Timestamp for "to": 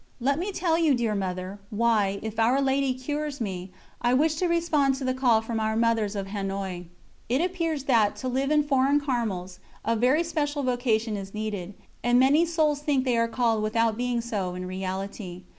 4.37-4.47, 4.95-5.03, 8.15-8.27